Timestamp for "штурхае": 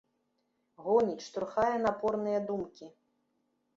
1.27-1.75